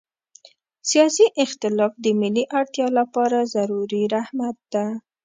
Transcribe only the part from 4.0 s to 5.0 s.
رحمت ده.